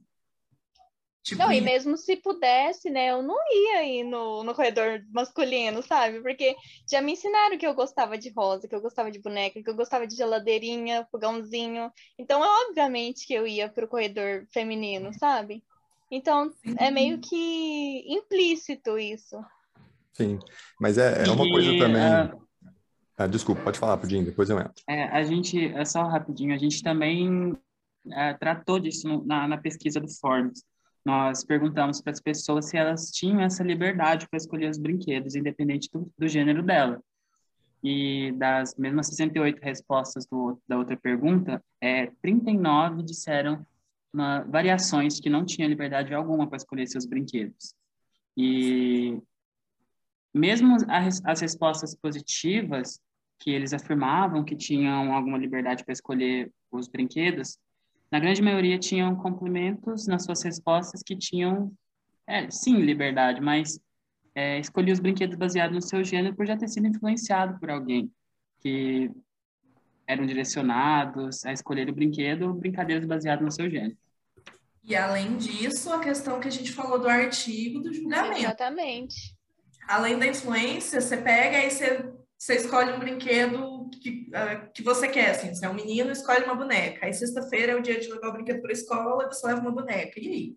[1.23, 5.83] Tipo, não, e mesmo se pudesse, né, eu não ia ir no, no corredor masculino,
[5.83, 6.21] sabe?
[6.21, 6.55] Porque
[6.89, 9.75] já me ensinaram que eu gostava de rosa, que eu gostava de boneca, que eu
[9.75, 11.91] gostava de geladeirinha, fogãozinho.
[12.17, 15.61] Então, obviamente que eu ia pro corredor feminino, sabe?
[16.09, 16.75] Então, Sim.
[16.79, 19.37] é meio que implícito isso.
[20.13, 20.39] Sim,
[20.79, 22.35] mas é, é uma e, coisa também.
[22.35, 22.47] Uh...
[23.17, 24.83] Ah, desculpa, pode falar, Pudim, depois eu entro.
[24.87, 27.57] É, a gente, é só rapidinho, a gente também
[28.11, 30.63] é, tratou disso no, na, na, pesquisa do Forbes.
[31.03, 35.89] Nós perguntamos para as pessoas se elas tinham essa liberdade para escolher os brinquedos, independente
[35.91, 37.01] do, do, gênero dela.
[37.83, 43.65] E das mesmas 68 respostas do, da outra pergunta, é, 39 disseram
[44.13, 47.73] uma, variações que não tinham liberdade alguma para escolher seus brinquedos.
[48.35, 49.19] E
[50.33, 52.99] mesmo as, as respostas positivas,
[53.39, 57.57] que eles afirmavam que tinham alguma liberdade para escolher os brinquedos,
[58.11, 61.71] na grande maioria tinham complementos nas suas respostas que tinham,
[62.25, 63.79] é, sim, liberdade, mas
[64.33, 68.11] é, escolhi os brinquedos baseados no seu gênero por já ter sido influenciado por alguém
[68.59, 69.11] que
[70.07, 73.97] eram direcionados a escolher o brinquedo brincadeiras baseadas no seu gênero.
[74.83, 78.39] E além disso, a questão que a gente falou do artigo do julgamento.
[78.39, 79.35] Exatamente.
[79.85, 85.09] Além da influência, você pega e você, você escolhe um brinquedo que, uh, que você
[85.09, 87.05] quer, assim, você é um menino, escolhe uma boneca.
[87.05, 89.59] Aí sexta-feira é o dia de levar o brinquedo para a escola e você leva
[89.59, 90.17] uma boneca.
[90.21, 90.55] E aí?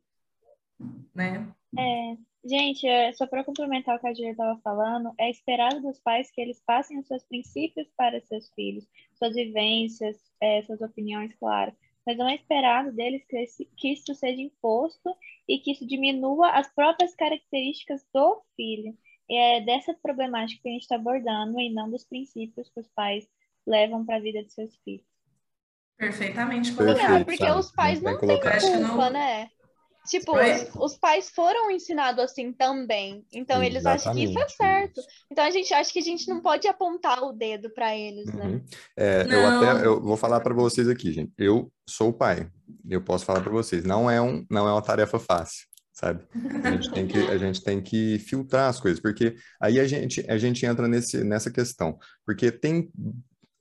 [1.13, 1.49] Né?
[1.77, 5.99] É, gente, é, só para complementar o que a Julia estava falando, é esperado dos
[5.99, 11.35] pais que eles passem os seus princípios para seus filhos, suas vivências, é, suas opiniões,
[11.35, 11.73] claro.
[12.07, 15.15] Mas não é esperado deles que, esse, que isso seja imposto
[15.47, 18.97] e que isso diminua as próprias características do filho
[19.31, 23.29] é dessa problemática que a gente está abordando e não dos princípios que os pais
[23.67, 25.07] levam para a vida de seus filhos.
[25.97, 27.25] Perfeitamente colocado.
[27.25, 27.61] porque sabe?
[27.61, 29.11] os pais não, não têm culpa, não...
[29.11, 29.51] né?
[30.09, 33.25] Tipo, os, os, pais foram ensinados assim também.
[33.33, 33.67] Então Exatamente.
[33.67, 35.01] eles acham que isso é certo.
[35.31, 38.47] Então a gente acha que a gente não pode apontar o dedo para eles, né?
[38.47, 38.65] uhum.
[38.97, 41.33] É, eu até eu vou falar para vocês aqui, gente.
[41.39, 42.51] Eu sou o pai.
[42.89, 43.85] Eu posso falar para vocês.
[43.85, 46.25] Não é um, não é uma tarefa fácil sabe?
[46.65, 50.25] A gente tem que, a gente tem que filtrar as coisas, porque aí a gente,
[50.31, 52.91] a gente entra nesse, nessa questão, porque tem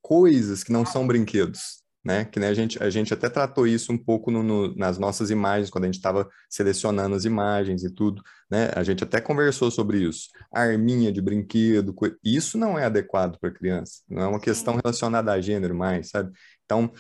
[0.02, 2.26] coisas que não são brinquedos, né?
[2.26, 5.30] Que né, a, gente, a gente até tratou isso um pouco no, no, nas nossas
[5.30, 8.72] imagens, quando a gente estava selecionando as imagens e tudo, né?
[8.76, 10.30] A gente até conversou sobre isso.
[10.52, 15.42] arminha de brinquedo, isso não é adequado para criança, não é uma questão relacionada a
[15.42, 16.32] gênero mais, sabe?
[16.66, 16.92] Então,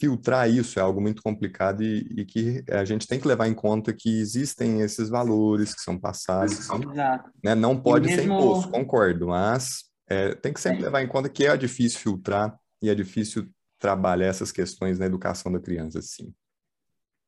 [0.00, 3.54] filtrar isso é algo muito complicado e, e, que a gente tem que levar em
[3.54, 6.58] conta que existem esses valores que são passados.
[6.58, 7.30] Exato.
[7.42, 7.54] Né?
[7.54, 8.22] Não pode mesmo...
[8.22, 12.54] ser imposto, concordo, mas é, tem que sempre levar em conta que é difícil filtrar
[12.82, 13.48] e é difícil
[13.82, 16.32] trabalhar essas questões na educação da criança, sim.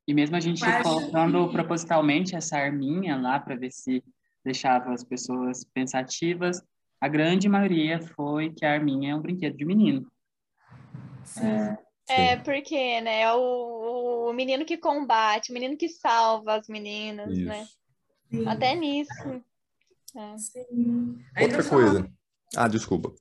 [0.06, 1.52] E mesmo a gente colocando que...
[1.52, 4.04] propositalmente essa arminha lá para ver se
[4.44, 6.62] deixava as pessoas pensativas,
[7.00, 10.06] a grande maioria foi que a arminha é um brinquedo de menino.
[11.42, 16.68] É, é, porque, né, é o, o menino que combate, o menino que salva as
[16.68, 17.48] meninas, Isso.
[17.48, 17.66] né?
[18.30, 18.46] Sim.
[18.46, 19.42] Até nisso.
[20.16, 20.38] É.
[20.38, 21.18] Sim.
[21.40, 22.12] Outra coisa.
[22.56, 23.12] Ah, desculpa.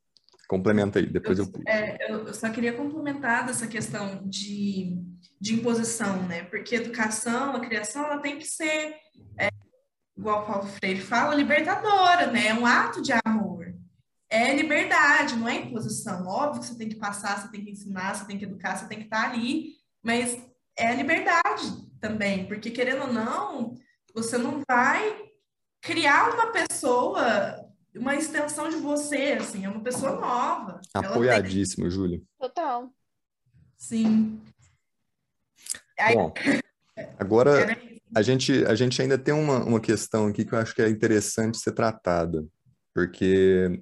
[0.54, 1.64] Complementa aí, depois eu, eu.
[1.66, 4.96] É, eu só queria complementar dessa questão de,
[5.42, 6.44] de imposição, né?
[6.44, 8.94] Porque educação, a criação, ela tem que ser,
[9.36, 9.50] é,
[10.16, 12.50] igual o Paulo Freire fala, libertadora, né?
[12.50, 13.74] É um ato de amor.
[14.30, 16.28] É liberdade, não é imposição.
[16.28, 18.88] Óbvio que você tem que passar, você tem que ensinar, você tem que educar, você
[18.88, 19.72] tem que estar ali,
[20.04, 20.38] mas
[20.78, 21.66] é a liberdade
[22.00, 23.74] também, porque querendo ou não,
[24.14, 25.20] você não vai
[25.82, 30.82] criar uma pessoa uma extensão de você, assim, é uma pessoa nova.
[30.94, 31.92] Apoiadíssimo, tem...
[31.92, 32.24] Júlio.
[32.40, 32.90] Total.
[33.78, 34.42] Sim.
[36.14, 36.34] Bom,
[37.20, 37.78] agora
[38.16, 40.90] a gente, a gente ainda tem uma, uma questão aqui que eu acho que é
[40.90, 42.46] interessante ser tratada,
[42.94, 43.82] porque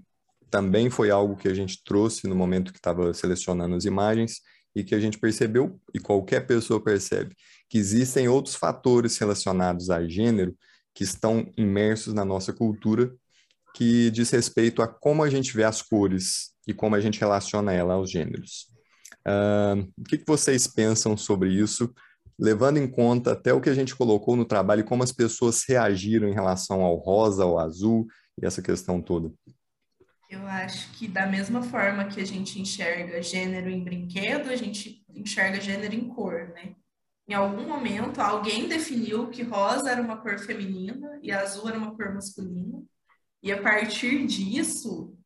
[0.50, 4.42] também foi algo que a gente trouxe no momento que estava selecionando as imagens
[4.76, 7.36] e que a gente percebeu, e qualquer pessoa percebe,
[7.70, 10.56] que existem outros fatores relacionados a gênero
[10.94, 13.14] que estão imersos na nossa cultura
[13.74, 17.74] que diz respeito a como a gente vê as cores e como a gente relaciona
[17.74, 18.68] ela aos gêneros.
[19.28, 21.94] Uh, o que, que vocês pensam sobre isso,
[22.40, 26.28] levando em conta até o que a gente colocou no trabalho, como as pessoas reagiram
[26.28, 28.08] em relação ao rosa, ao azul
[28.42, 29.32] e essa questão toda?
[30.30, 35.04] Eu acho que da mesma forma que a gente enxerga gênero em brinquedo, a gente
[35.14, 36.76] enxerga gênero em cor, né?
[37.28, 41.96] Em algum momento, alguém definiu que rosa era uma cor feminina e azul era uma
[41.96, 42.82] cor masculina.
[43.42, 45.18] E a partir disso,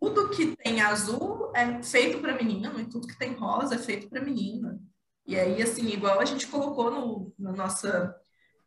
[0.00, 4.08] tudo que tem azul é feito para menino e tudo que tem rosa é feito
[4.08, 4.78] para menina.
[5.26, 8.14] E aí, assim, igual a gente colocou no, na nossa,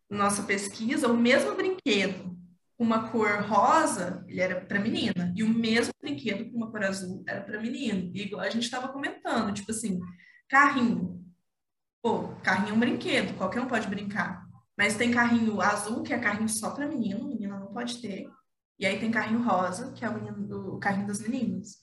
[0.10, 2.38] nossa pesquisa, o mesmo brinquedo
[2.77, 6.84] com uma cor rosa, ele era para menina, e o mesmo brinquedo com uma cor
[6.84, 8.12] azul era para menino.
[8.13, 9.99] E igual a gente estava comentando, tipo assim,
[10.49, 11.23] carrinho.
[12.01, 14.47] Pô, carrinho é um brinquedo, qualquer um pode brincar.
[14.75, 18.27] Mas tem carrinho azul, que é carrinho só para menino, menina não pode ter.
[18.81, 21.77] E aí tem carrinho rosa, que é o, menino, o carrinho das meninas.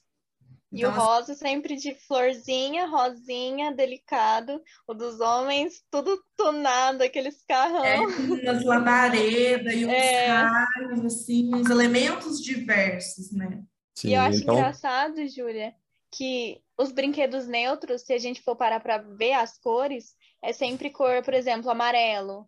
[0.72, 4.60] Então, e o rosa sempre de florzinha, rosinha, delicado.
[4.84, 7.84] O dos homens, tudo tunado, aqueles carrão.
[7.84, 10.26] É, umas labaredas e uns é.
[10.26, 13.62] raios, assim, uns elementos diversos, né?
[13.96, 14.56] Sim, e eu acho então...
[14.56, 15.76] engraçado, Júlia,
[16.10, 20.90] que os brinquedos neutros, se a gente for parar para ver as cores, é sempre
[20.90, 22.44] cor, por exemplo, amarelo,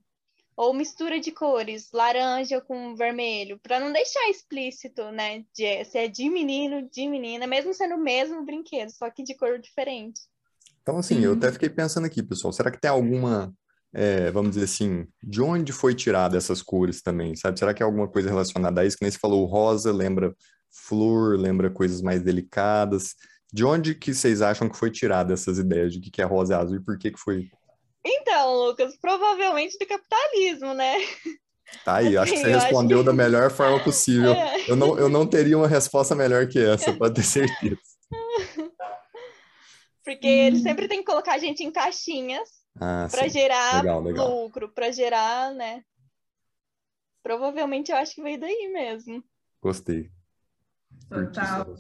[0.61, 5.43] ou mistura de cores, laranja com vermelho, para não deixar explícito, né?
[5.57, 9.35] De, se é de menino, de menina, mesmo sendo o mesmo brinquedo, só que de
[9.35, 10.21] cor diferente.
[10.83, 13.55] Então, assim, eu até fiquei pensando aqui, pessoal, será que tem alguma,
[13.95, 17.59] é, vamos dizer assim, de onde foi tirada essas cores também, sabe?
[17.59, 18.99] Será que é alguma coisa relacionada a isso?
[18.99, 20.37] Que nem você falou, rosa lembra
[20.71, 23.15] flor, lembra coisas mais delicadas.
[23.51, 26.57] De onde que vocês acham que foi tirada essas ideias de que é rosa e
[26.57, 27.49] azul e por que que foi
[28.05, 30.95] então, Lucas, provavelmente do capitalismo, né?
[31.85, 33.07] Tá aí, assim, acho que você respondeu acho...
[33.07, 34.33] da melhor forma possível.
[34.41, 34.71] É.
[34.71, 37.81] Eu, não, eu não teria uma resposta melhor que essa, pode ter certeza.
[40.05, 40.47] Porque hum.
[40.47, 42.49] eles sempre têm que colocar a gente em caixinhas
[42.81, 44.29] ah, para gerar legal, legal.
[44.29, 45.83] lucro, para gerar, né?
[47.23, 49.23] Provavelmente eu acho que veio daí mesmo.
[49.61, 50.11] Gostei.
[51.09, 51.77] Total.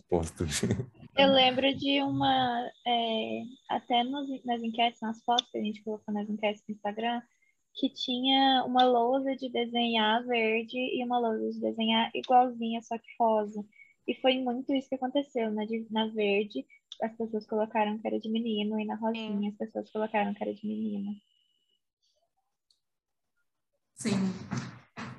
[1.17, 6.15] Eu lembro de uma, é, até nos, nas enquetes, nas fotos que a gente colocou
[6.15, 7.21] nas enquetes no Instagram,
[7.75, 13.09] que tinha uma lousa de desenhar verde e uma lousa de desenhar igualzinha, só que
[13.19, 13.65] rosa.
[14.07, 15.51] E foi muito isso que aconteceu.
[15.53, 16.67] Na, na verde,
[17.03, 20.55] as pessoas colocaram que era de menino, e na rosinha, as pessoas colocaram que era
[20.55, 21.13] de menina.
[23.95, 24.17] Sim.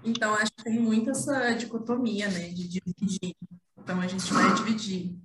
[0.03, 3.35] Então, acho que tem muito essa dicotomia, né, de dividir.
[3.77, 5.15] Então, a gente vai dividir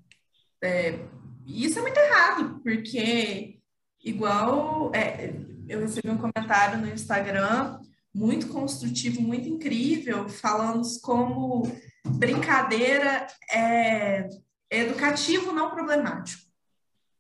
[0.66, 1.09] é,
[1.46, 3.61] isso é muito errado, porque
[4.05, 5.35] igual é,
[5.68, 7.81] eu recebi um comentário no Instagram
[8.14, 11.62] muito construtivo, muito incrível, falando como
[12.07, 14.29] brincadeira é
[14.70, 16.42] educativo, não problemático.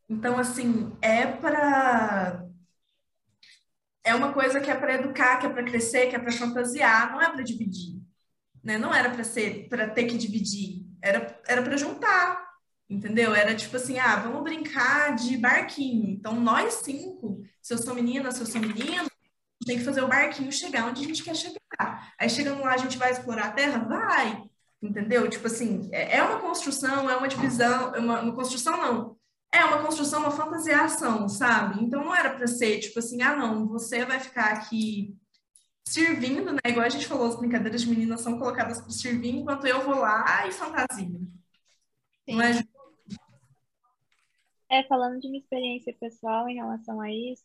[0.08, 2.44] Então, assim, é para.
[4.04, 7.10] É uma coisa que é para educar, que é para crescer, que é para fantasiar,
[7.10, 8.00] não é para dividir.
[8.62, 8.78] Né?
[8.78, 12.45] Não era para ser para ter que dividir, era era para juntar.
[12.88, 13.34] Entendeu?
[13.34, 16.08] Era tipo assim, ah, vamos brincar de barquinho.
[16.08, 19.08] Então, nós cinco, se eu sou menina, se eu sou menino,
[19.66, 22.12] tem que fazer o barquinho chegar onde a gente quer chegar.
[22.18, 23.78] Aí, chegando lá, a gente vai explorar a Terra?
[23.78, 24.44] Vai!
[24.80, 25.28] Entendeu?
[25.28, 29.16] Tipo assim, é, é uma construção, é uma divisão, é uma, uma construção, não.
[29.52, 31.82] É uma construção, uma fantasiação, sabe?
[31.82, 35.16] Então, não era para ser tipo assim, ah, não, você vai ficar aqui
[35.88, 36.58] servindo, né?
[36.66, 39.96] Igual a gente falou, as brincadeiras de meninas são colocadas para servir, enquanto eu vou
[39.96, 41.08] lá e fantasia.
[42.28, 42.36] Sim.
[42.36, 42.52] Não é
[44.70, 47.44] é, falando de minha experiência pessoal em relação a isso,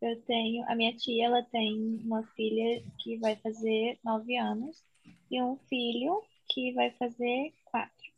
[0.00, 4.84] eu tenho, a minha tia, ela tem uma filha que vai fazer nove anos
[5.30, 8.12] e um filho que vai fazer quatro.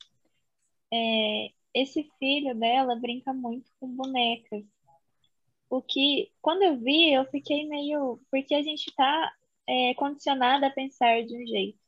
[0.92, 4.64] É, esse filho dela brinca muito com bonecas.
[5.68, 8.18] O que, quando eu vi, eu fiquei meio.
[8.30, 9.32] Porque a gente tá
[9.68, 11.78] é, condicionada a pensar de um jeito.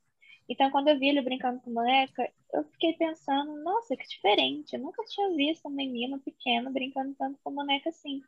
[0.48, 4.74] Então, quando eu vi ele brincando com boneca, eu fiquei pensando, nossa, que diferente.
[4.74, 8.22] Eu nunca tinha visto um menino pequeno brincando tanto com boneca assim.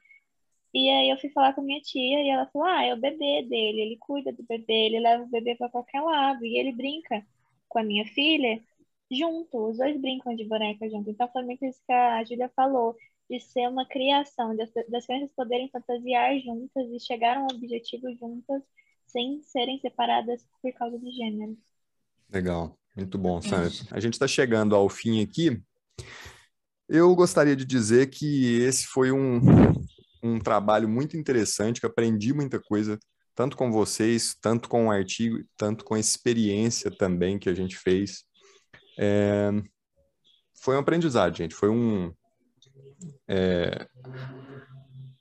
[0.75, 3.43] E aí eu fui falar com minha tia e ela falou: Ah, é o bebê
[3.43, 6.45] dele, ele cuida do bebê, ele leva o bebê para qualquer lado.
[6.45, 7.27] E ele brinca
[7.69, 8.63] com a minha filha
[9.11, 11.11] junto, os dois brincam de boneca junto.
[11.11, 12.97] Então foi muito isso que a Júlia falou,
[13.31, 18.15] de ser uma criação, das, das crianças poderem fantasiar juntas e chegar a um objetivo
[18.17, 18.63] juntas
[19.07, 21.57] sem serem separadas por causa de gênero.
[22.31, 23.71] Legal, muito bom, Sandra.
[23.91, 25.63] A gente está chegando ao fim aqui.
[26.89, 29.41] Eu gostaria de dizer que esse foi um,
[30.23, 32.99] um trabalho muito interessante, que aprendi muita coisa,
[33.35, 37.77] tanto com vocês, tanto com o artigo, tanto com a experiência também que a gente
[37.77, 38.25] fez.
[38.99, 39.51] É,
[40.63, 41.55] foi um aprendizado, gente.
[41.55, 42.13] Foi um,
[43.29, 43.87] é,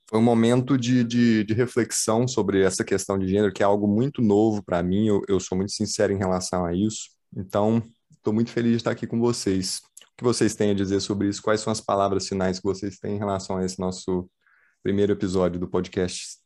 [0.09, 3.87] foi um momento de, de, de, reflexão sobre essa questão de gênero, que é algo
[3.87, 5.07] muito novo para mim.
[5.07, 7.09] Eu, eu, sou muito sincero em relação a isso.
[7.35, 9.81] Então, estou muito feliz de estar aqui com vocês.
[10.13, 11.43] O que vocês têm a dizer sobre isso?
[11.43, 14.29] Quais são as palavras finais que vocês têm em relação a esse nosso
[14.81, 16.37] primeiro episódio do podcast?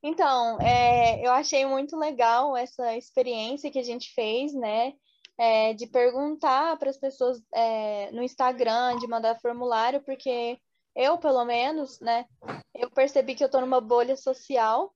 [0.00, 4.92] Então, é, eu achei muito legal essa experiência que a gente fez, né?
[5.36, 10.58] É, de perguntar para as pessoas é, no Instagram, de mandar formulário, porque
[10.98, 12.26] eu, pelo menos, né,
[12.74, 14.92] eu percebi que eu estou numa bolha social,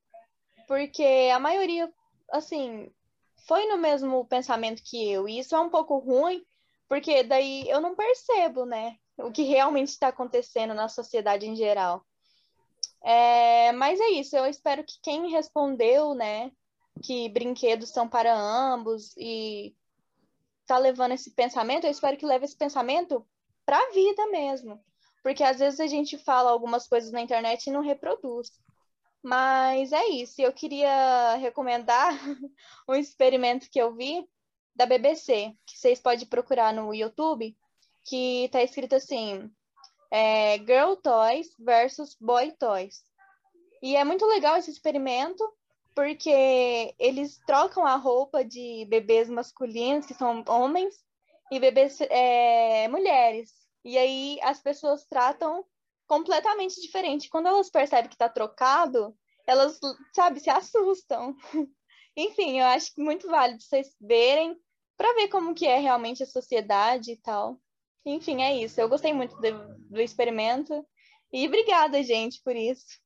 [0.67, 1.89] porque a maioria,
[2.33, 2.93] assim,
[3.47, 6.45] foi no mesmo pensamento que eu, e isso é um pouco ruim,
[6.89, 12.05] porque daí eu não percebo, né, o que realmente está acontecendo na sociedade em geral.
[13.05, 16.51] É, mas é isso, eu espero que quem respondeu, né,
[17.01, 19.73] que brinquedos são para ambos e
[20.67, 23.25] tá levando esse pensamento, eu espero que leve esse pensamento
[23.65, 24.83] para a vida mesmo.
[25.23, 28.51] Porque às vezes a gente fala algumas coisas na internet e não reproduz.
[29.23, 32.13] Mas é isso, eu queria recomendar
[32.89, 34.27] um experimento que eu vi
[34.75, 37.57] da BBC, que vocês podem procurar no YouTube,
[38.05, 39.49] que tá escrito assim:
[40.11, 43.05] é, Girl Toys versus Boy Toys.
[43.83, 45.43] E é muito legal esse experimento,
[45.95, 50.95] porque eles trocam a roupa de bebês masculinos, que são homens,
[51.51, 53.62] e bebês é, mulheres.
[53.85, 55.65] E aí as pessoas tratam
[56.07, 57.29] completamente diferente.
[57.29, 59.17] Quando elas percebem que tá trocado,
[59.47, 59.79] elas,
[60.15, 61.35] sabe, se assustam.
[62.17, 64.57] Enfim, eu acho muito válido vocês verem
[64.97, 67.61] para ver como que é realmente a sociedade e tal.
[68.05, 68.81] Enfim, é isso.
[68.81, 70.87] Eu gostei muito do, do experimento.
[71.33, 73.01] E obrigada, gente, por isso.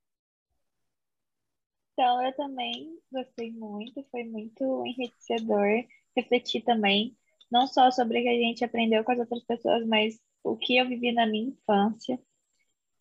[1.93, 7.17] Então, eu também gostei muito, foi muito enriquecedor refletir também,
[7.51, 10.21] não só sobre o que a gente aprendeu com as outras pessoas, mas
[10.53, 12.19] o que eu vivi na minha infância.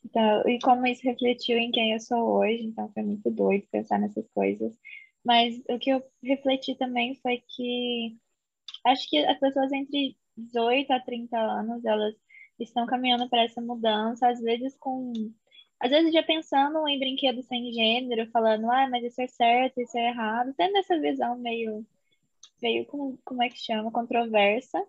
[0.04, 4.00] Então, e como isso refletiu em quem eu sou hoje, então foi muito doido pensar
[4.00, 4.78] nessas coisas.
[5.24, 8.18] Mas o que eu refleti também foi que
[8.86, 12.16] acho que as pessoas entre 18 a 30 anos, elas
[12.60, 15.14] estão caminhando para essa mudança, às vezes com.
[15.80, 19.98] Às vezes já pensando em brinquedos sem gênero, falando, ah, mas isso é certo, isso
[19.98, 21.86] é errado, tendo essa visão meio,
[22.62, 24.82] meio como, como é que chama, controversa.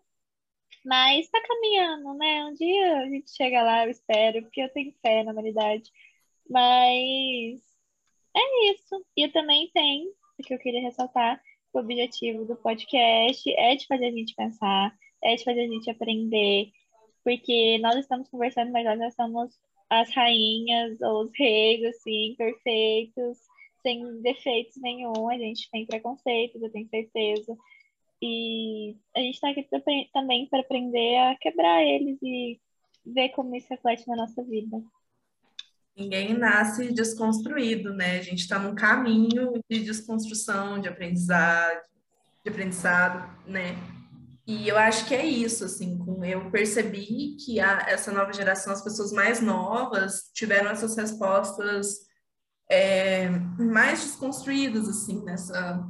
[0.85, 2.45] Mas tá caminhando, né?
[2.47, 5.91] Um dia a gente chega lá, eu espero, porque eu tenho fé na humanidade.
[6.49, 7.61] Mas
[8.37, 9.05] é isso.
[9.17, 11.43] E também tenho, o que eu queria ressaltar,
[11.73, 15.91] o objetivo do podcast é de fazer a gente pensar, é de fazer a gente
[15.91, 16.71] aprender,
[17.25, 19.53] porque nós estamos conversando, mas nós somos
[19.91, 23.39] as rainhas ou os reis, assim, perfeitos,
[23.83, 27.57] sem defeitos nenhum, a gente tem preconceitos, eu tenho certeza.
[28.23, 29.67] E a gente está aqui
[30.13, 32.61] também para aprender a quebrar eles e
[33.05, 34.83] ver como isso reflete na nossa vida.
[35.97, 38.19] Ninguém nasce desconstruído, né?
[38.19, 41.81] A gente está num caminho de desconstrução, de aprendizado,
[42.45, 43.77] de aprendizado, né?
[44.47, 48.83] E eu acho que é isso, assim, eu percebi que a, essa nova geração, as
[48.83, 52.07] pessoas mais novas, tiveram essas respostas
[52.71, 55.85] é, mais desconstruídas, assim, nessa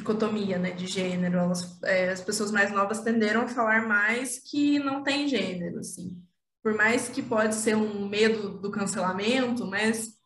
[0.00, 1.38] dicotomia, né, de gênero.
[1.38, 6.20] Elas, é, as pessoas mais novas tenderam a falar mais que não tem gênero, assim.
[6.62, 10.18] Por mais que pode ser um medo do cancelamento, mas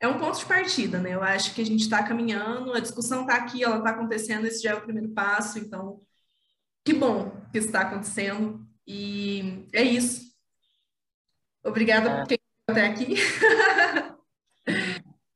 [0.00, 1.14] é um ponto de partida, né?
[1.14, 4.62] Eu acho que a gente está caminhando, a discussão está aqui, ela está acontecendo, esse
[4.62, 6.00] já é o primeiro passo, então
[6.84, 8.66] que bom que está acontecendo.
[8.86, 10.32] E é isso.
[11.64, 13.14] Obrigada por ter até aqui.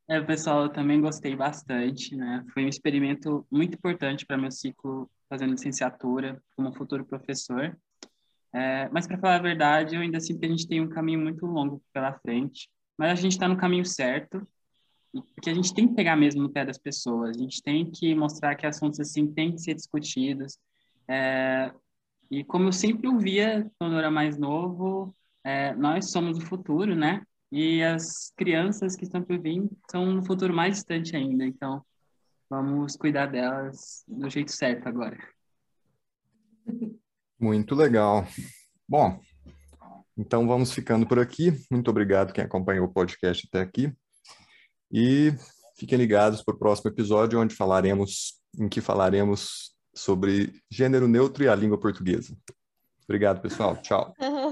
[0.09, 2.45] É, pessoal, eu também gostei bastante, né?
[2.55, 7.77] Foi um experimento muito importante para meu ciclo fazendo licenciatura como futuro professor.
[8.53, 11.21] É, mas, para falar a verdade, eu ainda sinto que a gente tem um caminho
[11.21, 12.71] muito longo pela frente.
[12.97, 14.47] Mas a gente está no caminho certo,
[15.35, 17.37] porque a gente tem que pegar mesmo no pé das pessoas.
[17.37, 20.57] A gente tem que mostrar que assuntos assim têm que ser discutidos.
[21.09, 21.73] É,
[22.31, 26.95] e como eu sempre ouvia quando eu era mais novo, é, nós somos o futuro,
[26.95, 27.23] né?
[27.57, 31.43] E as crianças que estão por vir são no futuro mais distante ainda.
[31.43, 31.83] Então,
[32.51, 35.17] vamos cuidar delas do jeito certo agora.
[37.41, 38.27] Muito legal.
[38.87, 39.19] Bom,
[40.19, 41.51] então vamos ficando por aqui.
[41.71, 43.91] Muito obrigado quem acompanhou o podcast até aqui.
[44.93, 45.33] E
[45.79, 51.49] fiquem ligados para o próximo episódio, onde falaremos, em que falaremos sobre gênero neutro e
[51.49, 52.37] a língua portuguesa.
[53.05, 53.79] Obrigado, pessoal.
[53.79, 54.13] Tchau.